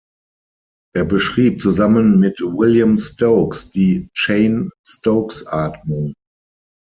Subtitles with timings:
[0.95, 6.13] Er beschrieb zusammen mit William Stokes die Cheyne-Stokes-Atmung.